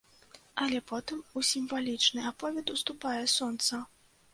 [0.65, 3.89] Але потым у сімвалічны аповед уступае сонца.